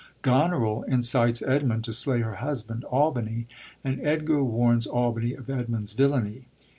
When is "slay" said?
1.93-2.21